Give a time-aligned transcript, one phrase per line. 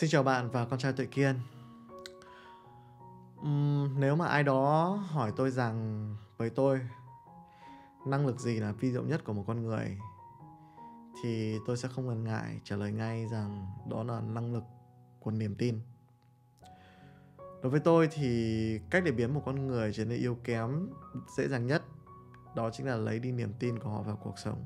[0.00, 1.34] Xin chào bạn và con trai Tuệ Kiên.
[3.40, 6.06] Uhm, nếu mà ai đó hỏi tôi rằng
[6.36, 6.80] với tôi
[8.06, 9.98] năng lực gì là vi diệu nhất của một con người
[11.22, 14.62] thì tôi sẽ không ngần ngại trả lời ngay rằng đó là năng lực
[15.20, 15.80] của niềm tin.
[17.62, 20.88] Đối với tôi thì cách để biến một con người trở nên yếu kém
[21.36, 21.82] dễ dàng nhất
[22.56, 24.64] đó chính là lấy đi niềm tin của họ vào cuộc sống.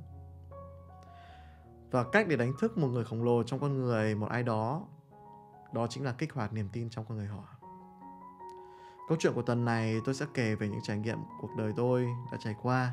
[1.90, 4.86] Và cách để đánh thức một người khổng lồ trong con người một ai đó
[5.74, 7.44] đó chính là kích hoạt niềm tin trong con người họ.
[9.08, 12.06] Câu chuyện của tuần này tôi sẽ kể về những trải nghiệm cuộc đời tôi
[12.32, 12.92] đã trải qua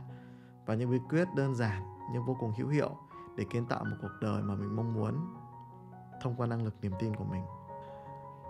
[0.66, 2.98] và những bí quyết đơn giản nhưng vô cùng hữu hiệu
[3.38, 5.36] để kiến tạo một cuộc đời mà mình mong muốn
[6.22, 7.44] thông qua năng lực niềm tin của mình.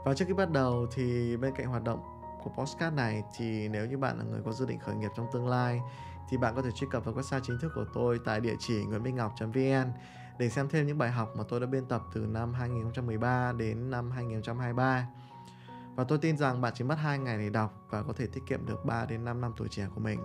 [0.06, 2.00] Và trước khi bắt đầu thì bên cạnh hoạt động
[2.44, 5.28] của postcard này thì nếu như bạn là người có dự định khởi nghiệp trong
[5.34, 5.82] tương lai
[6.30, 8.86] thì bạn có thể truy cập vào website chính thức của tôi tại địa chỉ
[8.86, 9.92] nguyenminhngoc.vn
[10.40, 13.90] để xem thêm những bài học mà tôi đã biên tập từ năm 2013 đến
[13.90, 15.08] năm 2023.
[15.96, 18.42] Và tôi tin rằng bạn chỉ mất 2 ngày để đọc và có thể tiết
[18.48, 20.20] kiệm được 3 đến 5 năm tuổi trẻ của mình.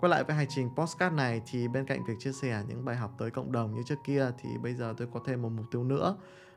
[0.00, 2.96] Quay lại với hành trình postcard này thì bên cạnh việc chia sẻ những bài
[2.96, 5.66] học tới cộng đồng như trước kia thì bây giờ tôi có thêm một mục
[5.70, 6.16] tiêu nữa.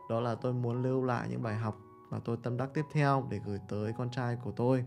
[0.10, 1.78] Đó là tôi muốn lưu lại những bài học
[2.10, 4.86] mà tôi tâm đắc tiếp theo để gửi tới con trai của tôi.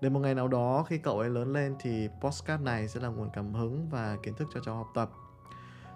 [0.00, 3.08] Đến một ngày nào đó khi cậu ấy lớn lên thì postcard này sẽ là
[3.08, 5.10] nguồn cảm hứng và kiến thức cho cháu học tập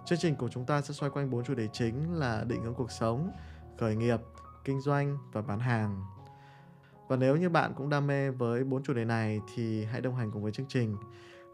[0.09, 2.75] Chương trình của chúng ta sẽ xoay quanh bốn chủ đề chính là định hướng
[2.75, 3.31] cuộc sống,
[3.79, 4.21] khởi nghiệp,
[4.65, 6.05] kinh doanh và bán hàng.
[7.09, 10.17] Và nếu như bạn cũng đam mê với bốn chủ đề này thì hãy đồng
[10.17, 10.97] hành cùng với chương trình.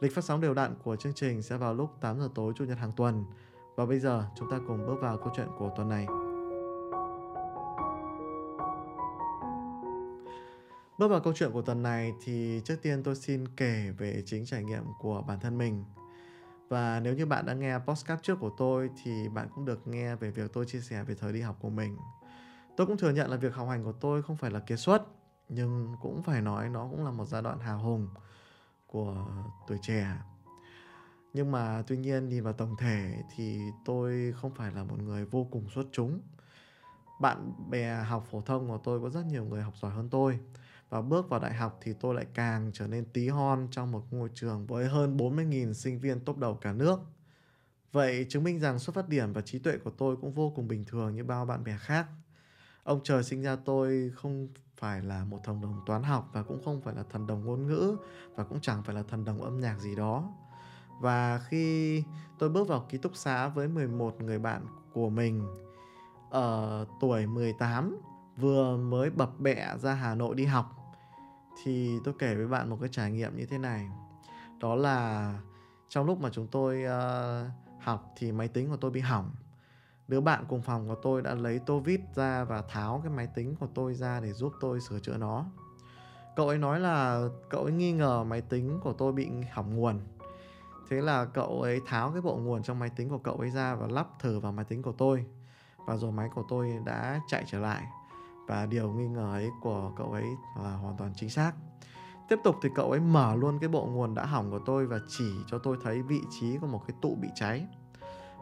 [0.00, 2.64] Lịch phát sóng đều đặn của chương trình sẽ vào lúc 8 giờ tối chủ
[2.64, 3.24] nhật hàng tuần.
[3.76, 6.06] Và bây giờ chúng ta cùng bước vào câu chuyện của tuần này.
[10.98, 14.46] Bước vào câu chuyện của tuần này thì trước tiên tôi xin kể về chính
[14.46, 15.84] trải nghiệm của bản thân mình
[16.68, 20.16] và nếu như bạn đã nghe podcast trước của tôi thì bạn cũng được nghe
[20.16, 21.96] về việc tôi chia sẻ về thời đi học của mình.
[22.76, 25.02] Tôi cũng thừa nhận là việc học hành của tôi không phải là kiệt xuất,
[25.48, 28.08] nhưng cũng phải nói nó cũng là một giai đoạn hào hùng
[28.86, 29.26] của
[29.66, 30.16] tuổi trẻ.
[31.32, 35.24] Nhưng mà tuy nhiên nhìn vào tổng thể thì tôi không phải là một người
[35.24, 36.20] vô cùng xuất chúng.
[37.20, 40.38] Bạn bè học phổ thông của tôi có rất nhiều người học giỏi hơn tôi
[40.94, 44.04] và bước vào đại học thì tôi lại càng trở nên tí hon trong một
[44.10, 47.00] ngôi trường với hơn 40.000 sinh viên top đầu cả nước.
[47.92, 50.68] Vậy chứng minh rằng xuất phát điểm và trí tuệ của tôi cũng vô cùng
[50.68, 52.06] bình thường như bao bạn bè khác.
[52.84, 56.62] Ông trời sinh ra tôi không phải là một thần đồng toán học và cũng
[56.64, 57.96] không phải là thần đồng ngôn ngữ
[58.34, 60.34] và cũng chẳng phải là thần đồng âm nhạc gì đó.
[61.00, 62.02] Và khi
[62.38, 65.46] tôi bước vào ký túc xá với 11 người bạn của mình
[66.30, 67.96] ở tuổi 18
[68.36, 70.80] vừa mới bập bẹ ra Hà Nội đi học
[71.62, 73.88] thì tôi kể với bạn một cái trải nghiệm như thế này.
[74.60, 75.34] Đó là
[75.88, 77.50] trong lúc mà chúng tôi uh,
[77.82, 79.30] học thì máy tính của tôi bị hỏng.
[80.08, 83.28] Đứa bạn cùng phòng của tôi đã lấy tô vít ra và tháo cái máy
[83.34, 85.44] tính của tôi ra để giúp tôi sửa chữa nó.
[86.36, 90.00] Cậu ấy nói là cậu ấy nghi ngờ máy tính của tôi bị hỏng nguồn.
[90.88, 93.74] Thế là cậu ấy tháo cái bộ nguồn trong máy tính của cậu ấy ra
[93.74, 95.26] và lắp thử vào máy tính của tôi.
[95.86, 97.84] Và rồi máy của tôi đã chạy trở lại
[98.46, 100.26] và điều nghi ngờ ấy của cậu ấy
[100.62, 101.52] là hoàn toàn chính xác.
[102.28, 104.98] Tiếp tục thì cậu ấy mở luôn cái bộ nguồn đã hỏng của tôi và
[105.08, 107.66] chỉ cho tôi thấy vị trí của một cái tụ bị cháy.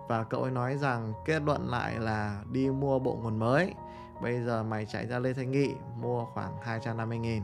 [0.09, 3.75] Và cậu ấy nói rằng kết luận lại là đi mua bộ nguồn mới.
[4.23, 7.43] Bây giờ mày chạy ra Lê Thanh Nghị, mua khoảng 250 nghìn.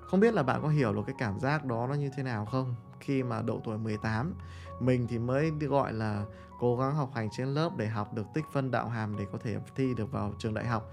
[0.00, 2.46] Không biết là bạn có hiểu được cái cảm giác đó nó như thế nào
[2.46, 2.74] không?
[3.00, 4.34] Khi mà độ tuổi 18
[4.80, 6.24] mình thì mới gọi là
[6.60, 9.38] cố gắng học hành trên lớp để học được tích phân đạo hàm để có
[9.38, 10.90] thể thi được vào trường đại học.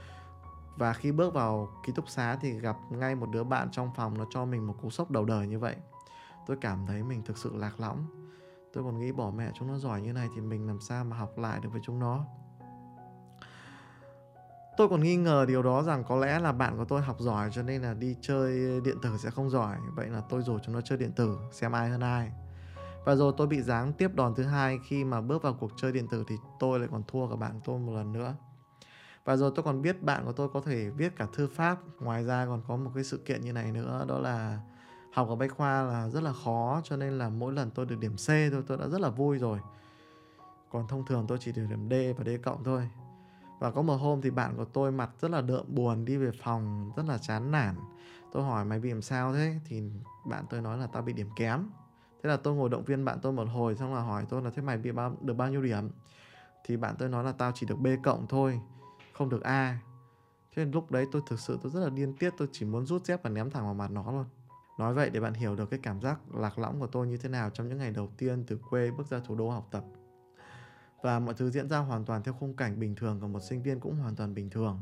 [0.78, 4.18] Và khi bước vào ký túc xá thì gặp ngay một đứa bạn trong phòng
[4.18, 5.76] nó cho mình một cú sốc đầu đời như vậy.
[6.48, 8.06] Tôi cảm thấy mình thực sự lạc lõng.
[8.74, 11.18] Tôi còn nghĩ bỏ mẹ chúng nó giỏi như này thì mình làm sao mà
[11.18, 12.26] học lại được với chúng nó?
[14.78, 17.50] Tôi còn nghi ngờ điều đó rằng có lẽ là bạn của tôi học giỏi
[17.52, 19.78] cho nên là đi chơi điện tử sẽ không giỏi.
[19.96, 22.32] Vậy là tôi rủ chúng nó chơi điện tử, xem ai hơn ai
[23.08, 25.92] và rồi tôi bị giáng tiếp đòn thứ hai khi mà bước vào cuộc chơi
[25.92, 28.36] điện tử thì tôi lại còn thua cả bạn tôi một lần nữa.
[29.26, 32.24] Và rồi tôi còn biết bạn của tôi có thể viết cả thư pháp, ngoài
[32.26, 34.60] ra còn có một cái sự kiện như này nữa, đó là
[35.14, 38.00] học ở bách khoa là rất là khó, cho nên là mỗi lần tôi được
[38.00, 39.60] điểm C thôi, tôi đã rất là vui rồi.
[40.72, 42.90] Còn thông thường tôi chỉ được điểm D và D cộng thôi.
[43.60, 46.32] Và có một hôm thì bạn của tôi mặt rất là đượm buồn đi về
[46.44, 47.76] phòng, rất là chán nản.
[48.32, 49.60] Tôi hỏi mày bị làm sao thế?
[49.66, 49.82] Thì
[50.26, 51.70] bạn tôi nói là tao bị điểm kém
[52.28, 54.50] thế là tôi ngồi động viên bạn tôi một hồi xong là hỏi tôi là
[54.50, 55.90] thế mày bị bao, được bao nhiêu điểm?
[56.66, 58.62] Thì bạn tôi nói là tao chỉ được b cộng thôi
[59.14, 59.80] không được a.
[60.56, 62.86] Thế nên lúc đấy tôi thực sự tôi rất là điên tiết tôi chỉ muốn
[62.86, 64.26] rút dép và ném thẳng vào mặt nó luôn
[64.80, 67.30] nói vậy để bạn hiểu được cái cảm giác lạc lõng của tôi như thế
[67.30, 69.84] nào trong những ngày đầu tiên từ quê bước ra thủ đô học tập.
[71.02, 73.64] Và mọi thứ diễn ra hoàn toàn theo khung cảnh bình thường của một sinh
[73.64, 74.82] viên cũng hoàn toàn bình thường.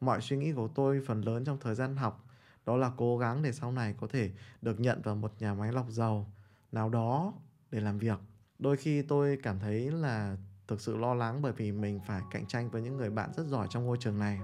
[0.00, 2.24] Mọi suy nghĩ của tôi phần lớn trong thời gian học
[2.66, 4.30] đó là cố gắng để sau này có thể
[4.62, 6.26] được nhận vào một nhà máy lọc dầu
[6.72, 7.32] nào đó
[7.70, 8.18] để làm việc.
[8.58, 10.36] Đôi khi tôi cảm thấy là
[10.68, 13.46] thực sự lo lắng bởi vì mình phải cạnh tranh với những người bạn rất
[13.46, 14.40] giỏi trong ngôi trường này.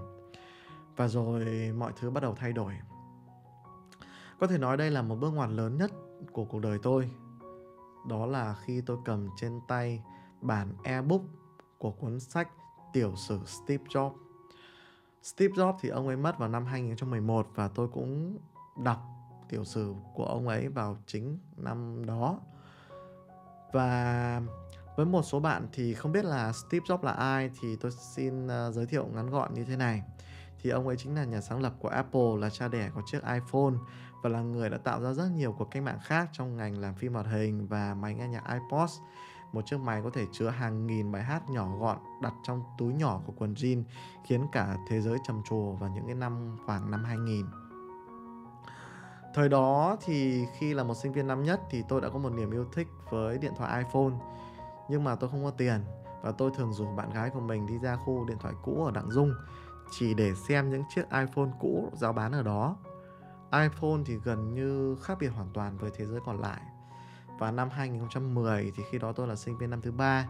[0.97, 2.73] Và rồi mọi thứ bắt đầu thay đổi.
[4.41, 5.93] Có thể nói đây là một bước ngoặt lớn nhất
[6.33, 7.11] của cuộc đời tôi.
[8.09, 10.03] Đó là khi tôi cầm trên tay
[10.41, 11.23] bản ebook
[11.79, 12.49] của cuốn sách
[12.93, 14.15] Tiểu sử Steve Jobs.
[15.23, 18.39] Steve Jobs thì ông ấy mất vào năm 2011 và tôi cũng
[18.85, 19.18] đọc
[19.49, 22.41] tiểu sử của ông ấy vào chính năm đó.
[23.73, 24.43] Và
[24.97, 28.47] với một số bạn thì không biết là Steve Jobs là ai thì tôi xin
[28.47, 30.03] uh, giới thiệu ngắn gọn như thế này.
[30.63, 33.21] Thì ông ấy chính là nhà sáng lập của Apple, là cha đẻ của chiếc
[33.23, 33.75] iPhone
[34.23, 36.95] và là người đã tạo ra rất nhiều cuộc cách mạng khác trong ngành làm
[36.95, 38.91] phim hoạt hình và máy nghe nhạc iPod.
[39.53, 42.95] Một chiếc máy có thể chứa hàng nghìn bài hát nhỏ gọn đặt trong túi
[42.95, 43.83] nhỏ của quần jean
[44.25, 47.47] khiến cả thế giới trầm trồ vào những cái năm khoảng năm 2000.
[49.35, 52.33] Thời đó thì khi là một sinh viên năm nhất thì tôi đã có một
[52.33, 54.13] niềm yêu thích với điện thoại iPhone
[54.89, 55.81] nhưng mà tôi không có tiền
[56.23, 58.91] và tôi thường rủ bạn gái của mình đi ra khu điện thoại cũ ở
[58.91, 59.35] Đặng Dung
[59.91, 62.77] chỉ để xem những chiếc iPhone cũ giao bán ở đó.
[63.53, 66.61] iPhone thì gần như khác biệt hoàn toàn với thế giới còn lại.
[67.39, 70.29] Và năm 2010 thì khi đó tôi là sinh viên năm thứ ba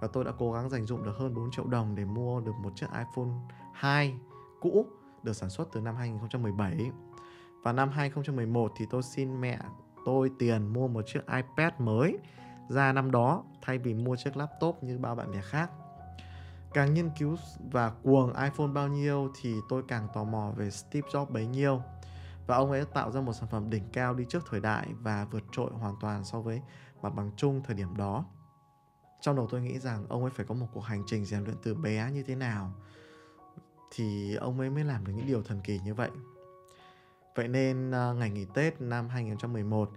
[0.00, 2.54] và tôi đã cố gắng dành dụm được hơn 4 triệu đồng để mua được
[2.62, 3.32] một chiếc iPhone
[3.72, 4.18] 2
[4.60, 4.86] cũ
[5.22, 6.90] được sản xuất từ năm 2017.
[7.62, 9.58] Và năm 2011 thì tôi xin mẹ
[10.04, 12.18] tôi tiền mua một chiếc iPad mới
[12.68, 15.70] ra năm đó, thay vì mua chiếc laptop như bao bạn bè khác.
[16.74, 17.36] Càng nghiên cứu
[17.70, 21.82] và cuồng iPhone bao nhiêu thì tôi càng tò mò về Steve Jobs bấy nhiêu.
[22.46, 25.26] Và ông ấy tạo ra một sản phẩm đỉnh cao đi trước thời đại và
[25.30, 26.62] vượt trội hoàn toàn so với
[27.02, 28.24] mặt bằng chung thời điểm đó.
[29.20, 31.56] Trong đầu tôi nghĩ rằng ông ấy phải có một cuộc hành trình rèn luyện
[31.62, 32.72] từ bé như thế nào
[33.90, 36.10] thì ông ấy mới làm được những điều thần kỳ như vậy.
[37.38, 39.90] Vậy nên à, ngày nghỉ Tết năm 2011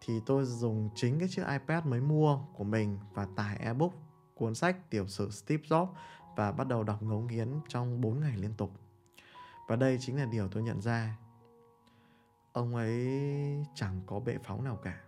[0.00, 3.92] thì tôi dùng chính cái chiếc iPad mới mua của mình và tải ebook,
[4.34, 5.88] cuốn sách tiểu sử Steve Jobs
[6.36, 8.70] và bắt đầu đọc ngấu nghiến trong 4 ngày liên tục.
[9.68, 11.16] Và đây chính là điều tôi nhận ra.
[12.52, 13.06] Ông ấy
[13.74, 15.00] chẳng có bệ phóng nào cả.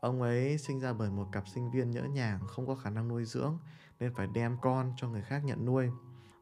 [0.00, 3.08] Ông ấy sinh ra bởi một cặp sinh viên nhỡ nhàng không có khả năng
[3.08, 3.58] nuôi dưỡng
[4.00, 5.90] nên phải đem con cho người khác nhận nuôi.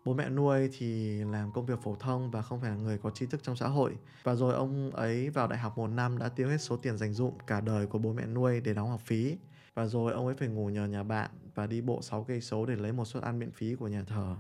[0.07, 3.11] Bố mẹ nuôi thì làm công việc phổ thông và không phải là người có
[3.11, 3.97] tri thức trong xã hội.
[4.23, 7.13] Và rồi ông ấy vào đại học một năm đã tiêu hết số tiền dành
[7.13, 9.37] dụm cả đời của bố mẹ nuôi để đóng học phí.
[9.75, 12.67] Và rồi ông ấy phải ngủ nhờ nhà bạn và đi bộ 6 cây số
[12.67, 14.37] để lấy một suất ăn miễn phí của nhà thờ.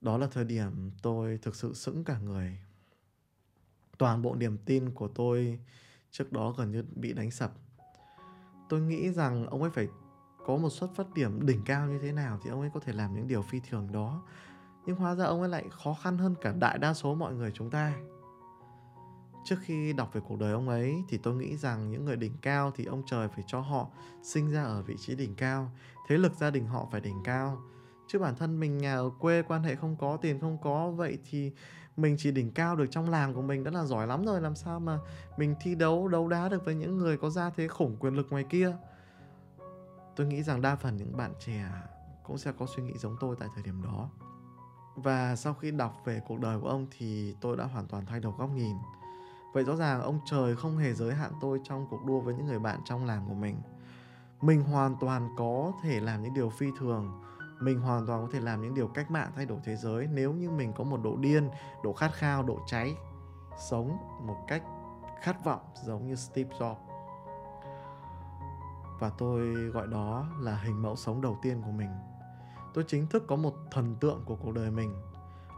[0.00, 2.58] Đó là thời điểm tôi thực sự sững cả người.
[3.98, 5.58] Toàn bộ niềm tin của tôi
[6.10, 7.52] trước đó gần như bị đánh sập.
[8.68, 9.88] Tôi nghĩ rằng ông ấy phải
[10.46, 12.92] có một xuất phát điểm đỉnh cao như thế nào thì ông ấy có thể
[12.92, 14.22] làm những điều phi thường đó.
[14.86, 17.50] Nhưng hóa ra ông ấy lại khó khăn hơn cả đại đa số mọi người
[17.54, 17.92] chúng ta.
[19.44, 22.36] Trước khi đọc về cuộc đời ông ấy thì tôi nghĩ rằng những người đỉnh
[22.42, 23.86] cao thì ông trời phải cho họ
[24.22, 25.70] sinh ra ở vị trí đỉnh cao,
[26.08, 27.62] thế lực gia đình họ phải đỉnh cao.
[28.08, 31.18] Chứ bản thân mình nhà ở quê quan hệ không có, tiền không có, vậy
[31.30, 31.52] thì
[31.96, 34.54] mình chỉ đỉnh cao được trong làng của mình đã là giỏi lắm rồi, làm
[34.54, 34.98] sao mà
[35.36, 38.26] mình thi đấu đấu đá được với những người có gia thế khủng, quyền lực
[38.30, 38.76] ngoài kia
[40.16, 41.64] tôi nghĩ rằng đa phần những bạn trẻ
[42.22, 44.08] cũng sẽ có suy nghĩ giống tôi tại thời điểm đó.
[44.96, 48.20] Và sau khi đọc về cuộc đời của ông thì tôi đã hoàn toàn thay
[48.20, 48.76] đổi góc nhìn.
[49.52, 52.46] Vậy rõ ràng ông trời không hề giới hạn tôi trong cuộc đua với những
[52.46, 53.56] người bạn trong làng của mình.
[54.40, 57.22] Mình hoàn toàn có thể làm những điều phi thường.
[57.60, 60.32] Mình hoàn toàn có thể làm những điều cách mạng thay đổi thế giới nếu
[60.32, 61.50] như mình có một độ điên,
[61.84, 62.94] độ khát khao, độ cháy,
[63.70, 64.62] sống một cách
[65.22, 66.85] khát vọng giống như steve jobs
[68.98, 71.90] và tôi gọi đó là hình mẫu sống đầu tiên của mình.
[72.74, 74.94] Tôi chính thức có một thần tượng của cuộc đời mình.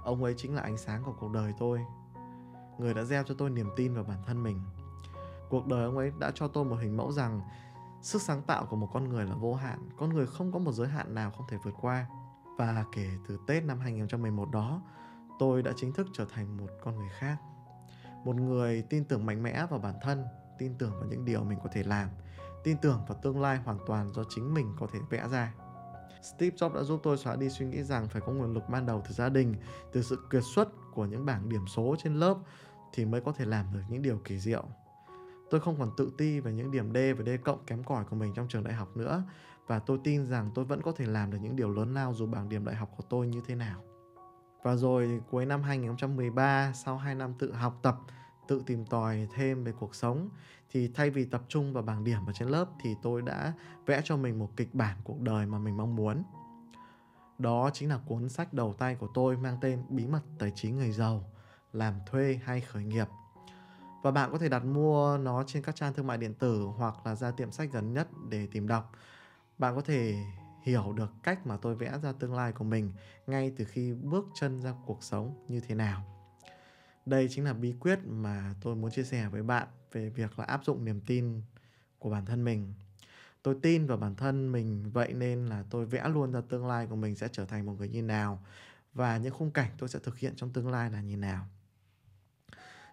[0.04, 1.80] Ông ấy chính là ánh sáng của cuộc đời tôi.
[2.78, 4.60] Người đã gieo cho tôi niềm tin vào bản thân mình.
[5.48, 7.40] Cuộc đời ông ấy đã cho tôi một hình mẫu rằng
[8.02, 10.72] sức sáng tạo của một con người là vô hạn, con người không có một
[10.72, 12.06] giới hạn nào không thể vượt qua.
[12.58, 14.82] Và kể từ Tết năm 2011 đó,
[15.38, 17.36] tôi đã chính thức trở thành một con người khác.
[18.24, 20.24] Một người tin tưởng mạnh mẽ vào bản thân,
[20.58, 22.08] tin tưởng vào những điều mình có thể làm
[22.68, 25.54] tin tưởng vào tương lai hoàn toàn do chính mình có thể vẽ ra.
[26.22, 28.86] Steve Jobs đã giúp tôi xóa đi suy nghĩ rằng phải có nguồn lực ban
[28.86, 29.54] đầu từ gia đình,
[29.92, 32.36] từ sự kiệt xuất của những bảng điểm số trên lớp
[32.92, 34.64] thì mới có thể làm được những điều kỳ diệu.
[35.50, 38.16] Tôi không còn tự ti về những điểm D và D cộng kém cỏi của
[38.16, 39.22] mình trong trường đại học nữa
[39.66, 42.26] và tôi tin rằng tôi vẫn có thể làm được những điều lớn lao dù
[42.26, 43.82] bảng điểm đại học của tôi như thế nào.
[44.62, 47.98] Và rồi cuối năm 2013 sau 2 năm tự học tập
[48.48, 50.28] tự tìm tòi thêm về cuộc sống
[50.70, 53.52] thì thay vì tập trung vào bảng điểm ở trên lớp thì tôi đã
[53.86, 56.22] vẽ cho mình một kịch bản cuộc đời mà mình mong muốn.
[57.38, 60.76] Đó chính là cuốn sách đầu tay của tôi mang tên Bí mật tài chính
[60.76, 61.24] người giàu,
[61.72, 63.06] làm thuê hay khởi nghiệp.
[64.02, 66.94] Và bạn có thể đặt mua nó trên các trang thương mại điện tử hoặc
[67.04, 68.92] là ra tiệm sách gần nhất để tìm đọc.
[69.58, 70.24] Bạn có thể
[70.62, 72.92] hiểu được cách mà tôi vẽ ra tương lai của mình
[73.26, 76.17] ngay từ khi bước chân ra cuộc sống như thế nào.
[77.08, 80.44] Đây chính là bí quyết mà tôi muốn chia sẻ với bạn về việc là
[80.44, 81.42] áp dụng niềm tin
[81.98, 82.74] của bản thân mình.
[83.42, 86.86] Tôi tin vào bản thân mình vậy nên là tôi vẽ luôn ra tương lai
[86.86, 88.42] của mình sẽ trở thành một người như nào
[88.94, 91.46] và những khung cảnh tôi sẽ thực hiện trong tương lai là như nào.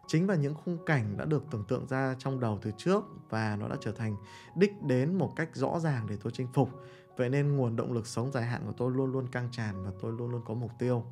[0.07, 3.55] Chính là những khung cảnh đã được tưởng tượng ra trong đầu từ trước và
[3.55, 4.15] nó đã trở thành
[4.55, 6.69] đích đến một cách rõ ràng để tôi chinh phục.
[7.17, 9.91] Vậy nên nguồn động lực sống dài hạn của tôi luôn luôn căng tràn và
[10.01, 11.05] tôi luôn luôn có mục tiêu.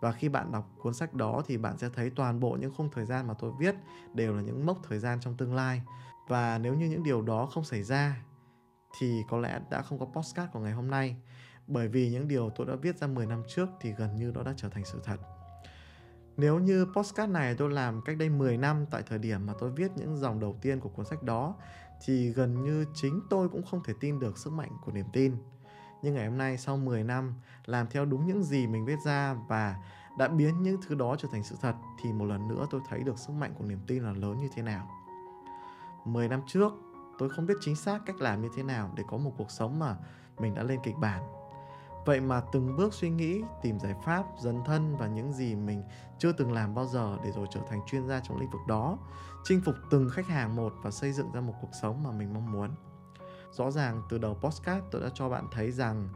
[0.00, 2.88] Và khi bạn đọc cuốn sách đó thì bạn sẽ thấy toàn bộ những khung
[2.92, 3.74] thời gian mà tôi viết
[4.14, 5.82] đều là những mốc thời gian trong tương lai.
[6.28, 8.22] Và nếu như những điều đó không xảy ra,
[8.98, 11.16] thì có lẽ đã không có postcard của ngày hôm nay.
[11.66, 14.42] Bởi vì những điều tôi đã viết ra 10 năm trước thì gần như nó
[14.42, 15.16] đã trở thành sự thật.
[16.36, 19.70] Nếu như postcard này tôi làm cách đây 10 năm tại thời điểm mà tôi
[19.70, 21.54] viết những dòng đầu tiên của cuốn sách đó,
[22.04, 25.36] thì gần như chính tôi cũng không thể tin được sức mạnh của niềm tin.
[26.02, 27.34] Nhưng ngày hôm nay sau 10 năm
[27.66, 29.76] làm theo đúng những gì mình viết ra và
[30.18, 33.02] đã biến những thứ đó trở thành sự thật thì một lần nữa tôi thấy
[33.02, 34.90] được sức mạnh của niềm tin là lớn như thế nào.
[36.04, 36.72] 10 năm trước
[37.18, 39.78] tôi không biết chính xác cách làm như thế nào để có một cuộc sống
[39.78, 39.96] mà
[40.38, 41.22] mình đã lên kịch bản.
[42.06, 45.82] Vậy mà từng bước suy nghĩ, tìm giải pháp, dấn thân và những gì mình
[46.18, 48.98] chưa từng làm bao giờ để rồi trở thành chuyên gia trong lĩnh vực đó,
[49.44, 52.34] chinh phục từng khách hàng một và xây dựng ra một cuộc sống mà mình
[52.34, 52.70] mong muốn
[53.52, 56.08] rõ ràng từ đầu postcard tôi đã cho bạn thấy rằng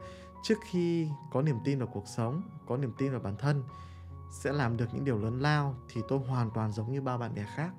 [0.42, 3.62] trước khi có niềm tin vào cuộc sống, có niềm tin vào bản thân
[4.30, 7.34] sẽ làm được những điều lớn lao thì tôi hoàn toàn giống như bao bạn
[7.34, 7.70] bè khác,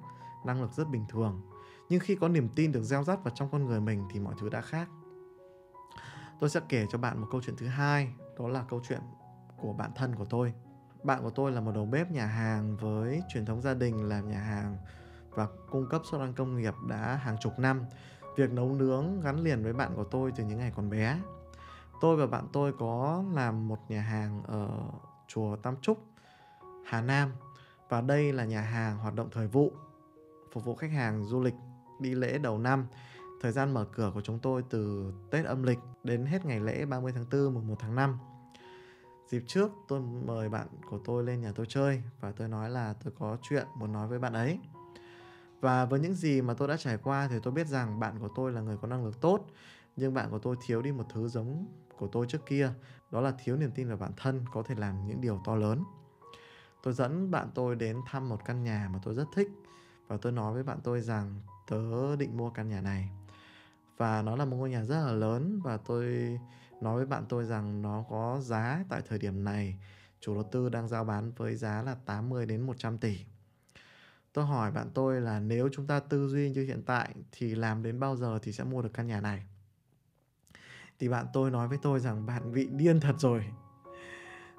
[0.46, 1.42] năng lực rất bình thường.
[1.90, 4.34] Nhưng khi có niềm tin được gieo rắt vào trong con người mình thì mọi
[4.40, 4.90] thứ đã khác.
[6.40, 9.02] Tôi sẽ kể cho bạn một câu chuyện thứ hai, đó là câu chuyện
[9.58, 10.54] của bạn thân của tôi.
[11.04, 14.30] Bạn của tôi là một đầu bếp nhà hàng với truyền thống gia đình làm
[14.30, 14.78] nhà hàng
[15.30, 17.82] và cung cấp suất ăn công nghiệp đã hàng chục năm.
[18.36, 21.20] Việc nấu nướng gắn liền với bạn của tôi từ những ngày còn bé.
[22.02, 24.70] Tôi và bạn tôi có làm một nhà hàng ở
[25.28, 26.04] chùa Tam Trúc,
[26.86, 27.32] Hà Nam
[27.90, 29.72] và đây là nhà hàng hoạt động thời vụ,
[30.52, 31.56] phục vụ khách hàng du lịch
[32.00, 32.86] đi lễ đầu năm.
[33.42, 36.86] Thời gian mở cửa của chúng tôi từ Tết âm lịch đến hết ngày lễ
[36.86, 38.18] 30 tháng 4, mùng 1 tháng 5.
[39.28, 42.94] Dịp trước tôi mời bạn của tôi lên nhà tôi chơi và tôi nói là
[43.04, 44.60] tôi có chuyện muốn nói với bạn ấy.
[45.66, 48.30] Và với những gì mà tôi đã trải qua thì tôi biết rằng bạn của
[48.36, 49.46] tôi là người có năng lực tốt,
[49.96, 51.66] nhưng bạn của tôi thiếu đi một thứ giống
[51.98, 52.74] của tôi trước kia,
[53.12, 55.84] đó là thiếu niềm tin vào bản thân có thể làm những điều to lớn.
[56.84, 59.48] Tôi dẫn bạn tôi đến thăm một căn nhà mà tôi rất thích
[60.08, 63.10] và tôi nói với bạn tôi rằng tớ định mua căn nhà này.
[63.98, 66.06] Và nó là một ngôi nhà rất là lớn và tôi
[66.82, 69.80] nói với bạn tôi rằng nó có giá tại thời điểm này
[70.20, 73.20] chủ đầu tư đang giao bán với giá là 80 đến 100 tỷ.
[74.36, 77.84] Tôi hỏi bạn tôi là nếu chúng ta tư duy như hiện tại thì làm
[77.84, 79.46] đến bao giờ thì sẽ mua được căn nhà này?
[81.00, 83.46] Thì bạn tôi nói với tôi rằng bạn bị điên thật rồi.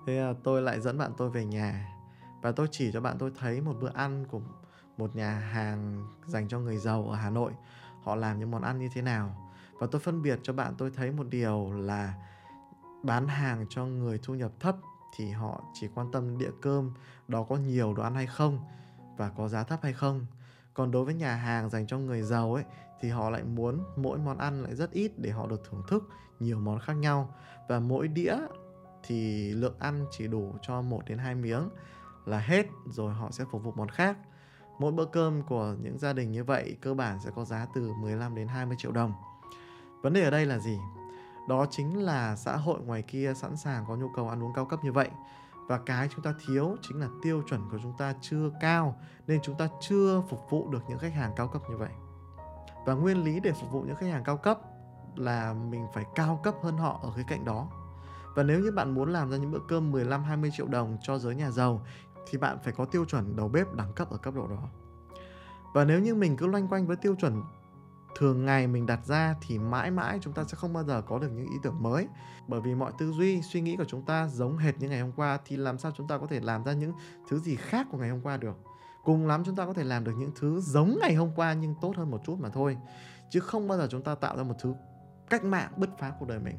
[0.06, 1.88] Thế là tôi lại dẫn bạn tôi về nhà
[2.42, 4.40] và tôi chỉ cho bạn tôi thấy một bữa ăn của
[4.96, 7.52] một nhà hàng dành cho người giàu ở Hà Nội.
[8.02, 9.52] Họ làm những món ăn như thế nào.
[9.72, 12.14] Và tôi phân biệt cho bạn tôi thấy một điều là
[13.02, 14.76] bán hàng cho người thu nhập thấp
[15.16, 16.94] thì họ chỉ quan tâm địa cơm,
[17.28, 18.64] đó có nhiều đồ ăn hay không
[19.16, 20.26] và có giá thấp hay không
[20.74, 22.64] còn đối với nhà hàng dành cho người giàu ấy,
[23.00, 26.08] thì họ lại muốn mỗi món ăn lại rất ít để họ được thưởng thức
[26.40, 27.34] nhiều món khác nhau
[27.68, 28.36] và mỗi đĩa
[29.02, 31.68] thì lượng ăn chỉ đủ cho 1 đến 2 miếng
[32.24, 34.16] là hết, rồi họ sẽ phục vụ món khác.
[34.78, 37.92] Mỗi bữa cơm của những gia đình như vậy cơ bản sẽ có giá từ
[38.00, 39.12] 15 đến 20 triệu đồng.
[40.02, 40.78] Vấn đề ở đây là gì?
[41.48, 44.64] Đó chính là xã hội ngoài kia sẵn sàng có nhu cầu ăn uống cao
[44.64, 45.08] cấp như vậy
[45.68, 49.40] và cái chúng ta thiếu chính là tiêu chuẩn của chúng ta chưa cao, nên
[49.42, 51.90] chúng ta chưa phục vụ được những khách hàng cao cấp như vậy
[52.86, 54.58] và nguyên lý để phục vụ những khách hàng cao cấp
[55.16, 57.68] là mình phải cao cấp hơn họ ở cái cạnh đó
[58.36, 61.18] và nếu như bạn muốn làm ra những bữa cơm 15 20 triệu đồng cho
[61.18, 61.82] giới nhà giàu,
[62.30, 64.68] thì bạn phải có tiêu chuẩn đầu bếp đẳng cấp ở cấp độ đó.
[65.74, 67.42] Và nếu như mình cứ loanh quanh với tiêu chuẩn
[68.18, 71.18] thường ngày mình đặt ra thì mãi mãi chúng ta sẽ không bao giờ có
[71.18, 72.08] được những ý tưởng mới.
[72.48, 75.12] Bởi vì mọi tư duy, suy nghĩ của chúng ta giống hệt như ngày hôm
[75.16, 76.92] qua thì làm sao chúng ta có thể làm ra những
[77.28, 78.56] thứ gì khác của ngày hôm qua được?
[79.04, 81.74] Cùng lắm chúng ta có thể làm được những thứ giống ngày hôm qua nhưng
[81.80, 82.76] tốt hơn một chút mà thôi.
[83.30, 84.74] Chứ không bao giờ chúng ta tạo ra một thứ
[85.30, 86.56] cách mạng, bứt phá cuộc đời mình.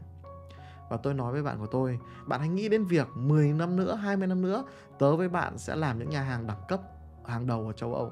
[0.90, 3.96] Và tôi nói với bạn của tôi, bạn hãy nghĩ đến việc 10 năm nữa
[3.96, 4.64] 20 năm nữa,
[5.00, 6.82] tớ với bạn sẽ làm những nhà hàng đẳng cấp,
[7.26, 8.12] hàng đầu ở châu Âu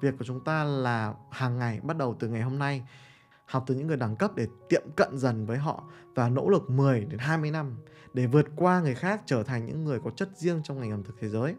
[0.00, 2.82] việc của chúng ta là hàng ngày, bắt đầu từ ngày hôm nay,
[3.46, 5.84] học từ những người đẳng cấp để tiệm cận dần với họ
[6.14, 7.76] và nỗ lực 10 đến 20 năm
[8.14, 11.04] để vượt qua người khác, trở thành những người có chất riêng trong ngành ẩm
[11.04, 11.54] thực thế giới.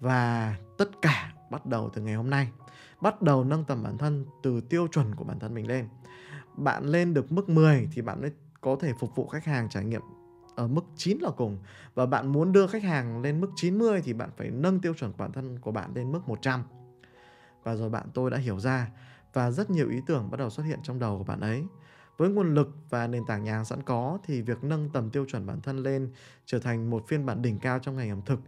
[0.00, 2.48] Và tất cả bắt đầu từ ngày hôm nay.
[3.00, 5.88] Bắt đầu nâng tầm bản thân từ tiêu chuẩn của bản thân mình lên.
[6.56, 9.84] Bạn lên được mức 10 thì bạn mới có thể phục vụ khách hàng trải
[9.84, 10.02] nghiệm
[10.56, 11.58] ở mức 9 là cùng
[11.94, 15.12] và bạn muốn đưa khách hàng lên mức 90 thì bạn phải nâng tiêu chuẩn
[15.12, 16.62] của bản thân của bạn lên mức 100.
[17.62, 18.90] Và rồi bạn tôi đã hiểu ra
[19.32, 21.64] và rất nhiều ý tưởng bắt đầu xuất hiện trong đầu của bạn ấy.
[22.16, 25.24] Với nguồn lực và nền tảng nhà hàng sẵn có thì việc nâng tầm tiêu
[25.28, 26.10] chuẩn bản thân lên,
[26.46, 28.40] trở thành một phiên bản đỉnh cao trong ngành ẩm thực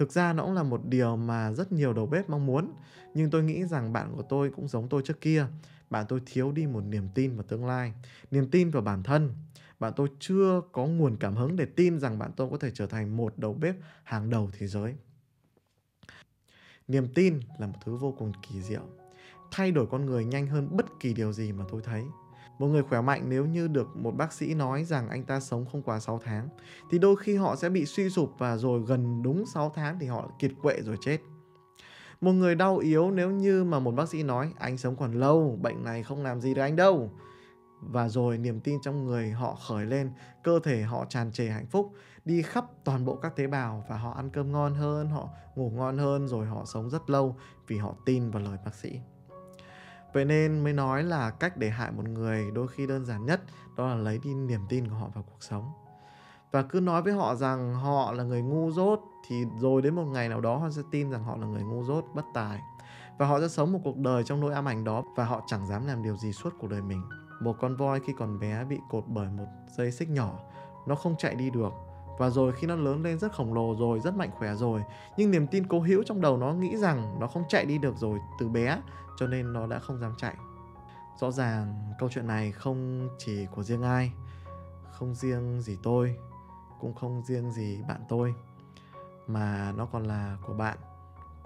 [0.00, 2.72] thực ra nó cũng là một điều mà rất nhiều đầu bếp mong muốn.
[3.14, 5.46] Nhưng tôi nghĩ rằng bạn của tôi cũng giống tôi trước kia,
[5.90, 7.92] bạn tôi thiếu đi một niềm tin vào tương lai,
[8.30, 9.34] niềm tin vào bản thân.
[9.80, 12.86] Bạn tôi chưa có nguồn cảm hứng để tin rằng bạn tôi có thể trở
[12.86, 14.94] thành một đầu bếp hàng đầu thế giới
[16.90, 18.82] niềm tin là một thứ vô cùng kỳ diệu
[19.50, 22.04] thay đổi con người nhanh hơn bất kỳ điều gì mà tôi thấy
[22.58, 25.66] một người khỏe mạnh nếu như được một bác sĩ nói rằng anh ta sống
[25.72, 26.48] không quá 6 tháng
[26.90, 30.06] thì đôi khi họ sẽ bị suy sụp và rồi gần đúng 6 tháng thì
[30.06, 31.18] họ kiệt quệ rồi chết.
[32.20, 35.58] Một người đau yếu nếu như mà một bác sĩ nói anh sống còn lâu,
[35.62, 37.10] bệnh này không làm gì được anh đâu.
[37.80, 40.10] Và rồi niềm tin trong người họ khởi lên,
[40.44, 41.92] cơ thể họ tràn trề hạnh phúc,
[42.24, 45.70] đi khắp toàn bộ các tế bào và họ ăn cơm ngon hơn, họ ngủ
[45.70, 47.36] ngon hơn rồi họ sống rất lâu
[47.66, 49.00] vì họ tin vào lời bác sĩ.
[50.12, 53.40] Vậy nên mới nói là cách để hại một người đôi khi đơn giản nhất
[53.76, 55.72] đó là lấy đi niềm tin của họ vào cuộc sống.
[56.52, 60.04] Và cứ nói với họ rằng họ là người ngu dốt thì rồi đến một
[60.04, 62.60] ngày nào đó họ sẽ tin rằng họ là người ngu dốt, bất tài.
[63.18, 65.66] Và họ sẽ sống một cuộc đời trong nỗi ám ảnh đó và họ chẳng
[65.66, 67.02] dám làm điều gì suốt cuộc đời mình.
[67.40, 69.46] Một con voi khi còn bé bị cột bởi một
[69.76, 70.38] dây xích nhỏ,
[70.86, 71.72] nó không chạy đi được
[72.20, 74.82] và rồi khi nó lớn lên rất khổng lồ rồi, rất mạnh khỏe rồi,
[75.16, 77.96] nhưng niềm tin cố hữu trong đầu nó nghĩ rằng nó không chạy đi được
[77.96, 78.80] rồi từ bé,
[79.16, 80.34] cho nên nó đã không dám chạy.
[81.20, 84.12] Rõ ràng câu chuyện này không chỉ của riêng ai,
[84.92, 86.16] không riêng gì tôi,
[86.80, 88.34] cũng không riêng gì bạn tôi,
[89.26, 90.78] mà nó còn là của bạn,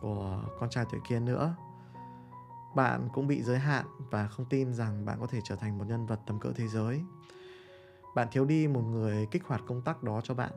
[0.01, 1.55] của con trai tuổi kia nữa.
[2.75, 5.85] Bạn cũng bị giới hạn và không tin rằng bạn có thể trở thành một
[5.89, 7.01] nhân vật tầm cỡ thế giới
[8.15, 10.53] bạn thiếu đi một người kích hoạt công tắc đó cho bạn.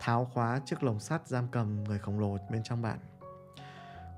[0.00, 2.98] Tháo khóa chiếc lồng sắt giam cầm người khổng lồ bên trong bạn.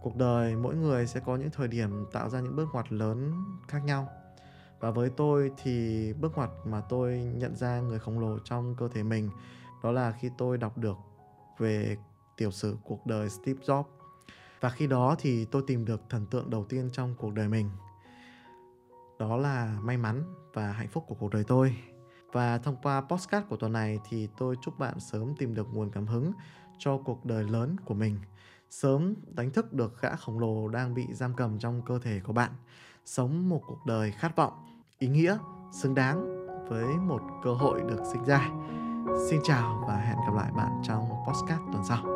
[0.03, 3.45] Cuộc đời mỗi người sẽ có những thời điểm tạo ra những bước ngoặt lớn
[3.69, 4.09] khác nhau.
[4.81, 8.89] Và với tôi thì bước ngoặt mà tôi nhận ra người khổng lồ trong cơ
[8.89, 9.31] thể mình,
[9.83, 10.97] đó là khi tôi đọc được
[11.59, 11.97] về
[12.37, 13.85] tiểu sử cuộc đời Steve Jobs.
[14.61, 17.71] Và khi đó thì tôi tìm được thần tượng đầu tiên trong cuộc đời mình.
[19.19, 21.77] Đó là may mắn và hạnh phúc của cuộc đời tôi
[22.35, 25.91] và thông qua postcard của tuần này thì tôi chúc bạn sớm tìm được nguồn
[25.91, 26.33] cảm hứng
[26.79, 28.19] cho cuộc đời lớn của mình.
[28.71, 32.33] Sớm đánh thức được gã khổng lồ đang bị giam cầm trong cơ thể của
[32.33, 32.51] bạn.
[33.05, 34.53] Sống một cuộc đời khát vọng,
[34.99, 35.39] ý nghĩa,
[35.73, 38.51] xứng đáng với một cơ hội được sinh ra.
[39.31, 42.14] Xin chào và hẹn gặp lại bạn trong postcard tuần sau.